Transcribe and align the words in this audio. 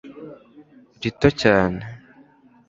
rito 1.01 1.27
cyane 1.41 1.81